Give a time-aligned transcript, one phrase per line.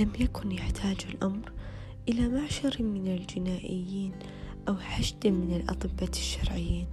[0.00, 1.52] لم يكن يحتاج الأمر
[2.08, 4.12] إلى معشر من الجنائيين
[4.68, 6.86] أو حشد من الأطباء الشرعيين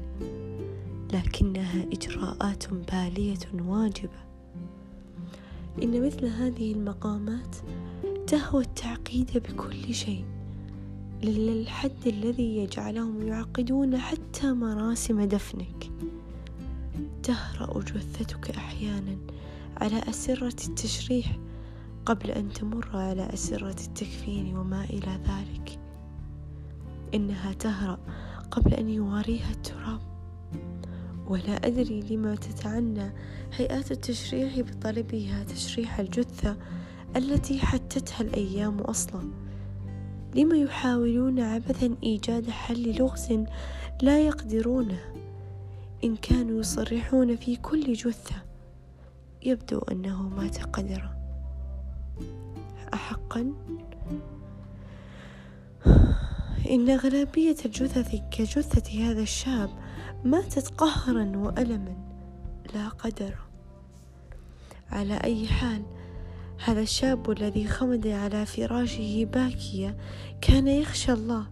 [1.13, 4.21] لكنها إجراءات بالية واجبة.
[5.83, 7.55] إن مثل هذه المقامات
[8.27, 10.25] تهوى التعقيد بكل شيء
[11.23, 15.91] للحد الذي يجعلهم يعقدون حتى مراسم دفنك.
[17.23, 19.17] تهرأ جثتك أحيانا
[19.77, 21.37] على أسرة التشريح
[22.05, 25.79] قبل أن تمر على أسرة التكفين وما إلى ذلك.
[27.13, 27.99] إنها تهرأ
[28.51, 29.99] قبل أن يواريها التراب.
[31.27, 33.13] ولا أدري لما تتعنى
[33.53, 36.57] هيئات التشريح بطلبها تشريح الجثة
[37.15, 39.31] التي حتتها الأيام أصلا.
[40.35, 43.27] لما يحاولون عبثا إيجاد حل لغز
[44.01, 44.99] لا يقدرونه.
[46.03, 48.35] إن كانوا يصرحون في كل جثة
[49.43, 51.20] يبدو أنه مات قدرا.
[52.93, 53.53] أحقا؟
[56.69, 59.69] إن أغلبية الجثث كجثة هذا الشاب
[60.23, 61.95] ماتت قهرا وألما
[62.73, 63.51] لا قدرا
[64.91, 65.83] على أي حال
[66.65, 69.97] هذا الشاب الذي خمد على فراشه باكيا
[70.41, 71.47] كان يخشى الله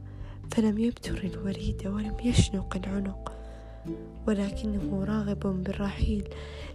[0.51, 3.38] فلم يبتر الوريد ولم يشنق العنق.
[4.27, 6.27] ولكنه راغب بالرحيل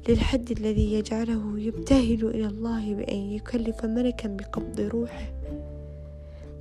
[0.08, 5.32] للحد الذي يجعله يبتهل إلى الله بأن يكلف ملكا بقبض روحه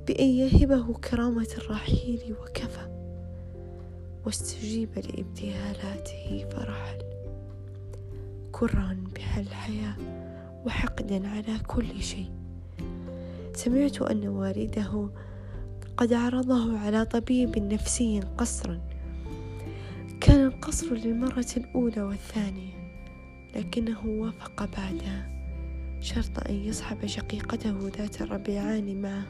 [0.06, 2.94] بأن يهبه كرامة الرحيل وكفى
[4.26, 6.98] واستجيب لابتهالاته فرحل.
[8.52, 9.96] كرها بها الحياة
[10.66, 12.30] وحقدا على كل شيء.
[13.54, 15.08] سمعت أن والده
[15.96, 18.80] قد عرضه على طبيب نفسي قصرا.
[20.24, 22.90] كان القصر للمرة الأولى والثانية
[23.56, 25.28] لكنه وافق بعدها
[26.00, 29.26] شرط أن يصحب شقيقته ذات الربيعان معه.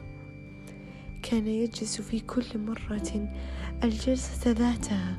[1.23, 3.29] كان يجلس في كل مرة
[3.85, 5.17] الجلسة ذاتها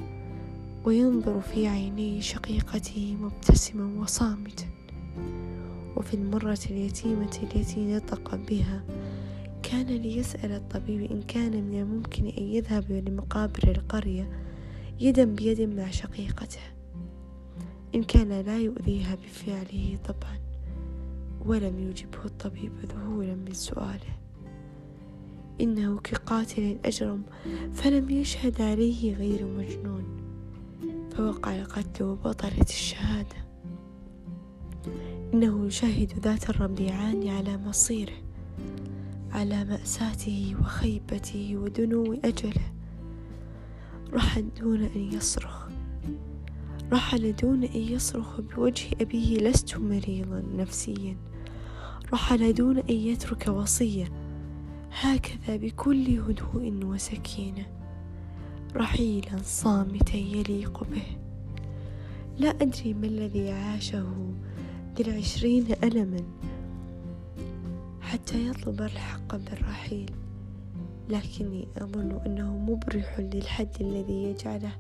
[0.86, 4.66] وينظر في عيني شقيقته مبتسما وصامتا.
[5.96, 8.84] وفي المرة اليتيمة التي نطق بها
[9.64, 14.45] كان ليسأل الطبيب إن كان من الممكن أن يذهب لمقابر القرية
[15.00, 16.62] يدا بيد مع شقيقته.
[17.96, 20.40] إن كان لا يؤذيها بفعله طبعا
[21.46, 24.18] ولم يجبه الطبيب ذهولا من سؤاله.
[25.62, 27.24] إنه كقاتل أجرم
[27.74, 30.04] فلم يشهد عليه غير مجنون
[31.12, 33.46] فوقع القتل وبطلت الشهادة.
[35.34, 38.18] إنه يشاهد ذات الربيعان على مصيره
[39.32, 42.75] على مأساته وخيبته ودنو أجله.
[44.14, 45.68] رحل دون أن يصرخ.
[46.92, 51.18] رحل دون أن يصرخ بوجه أبيه لست مريضا نفسيا.
[52.14, 54.12] رحل دون أن يترك وصية
[54.92, 57.66] هكذا بكل هدوء وسكينة.
[58.76, 61.18] رحيلا صامتا يليق به.
[62.38, 64.34] لا أدري ما الذي عاشه
[65.00, 66.24] للعشرين ألما.
[68.02, 70.12] حتى يطلب الحق بالرحيل.
[71.10, 74.72] لكني أظن أنه مبرح للحد الذي يجعله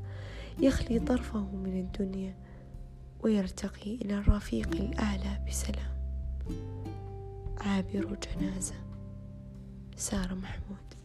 [0.59, 2.35] يخلي طرفه من الدنيا
[3.23, 5.95] ويرتقي إلى الرفيق الأعلى بسلام.
[7.57, 8.75] عابر جنازة
[9.95, 11.04] سارة محمود.